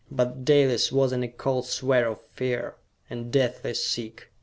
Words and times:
But 0.09 0.43
Dalis 0.43 0.91
was 0.91 1.11
in 1.13 1.21
a 1.21 1.27
cold 1.27 1.67
sweat 1.67 2.05
of 2.05 2.19
fear, 2.25 2.73
and 3.07 3.31
deathly 3.31 3.75
sick. 3.75 4.31